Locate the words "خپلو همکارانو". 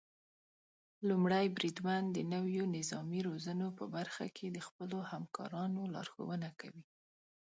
4.67-5.81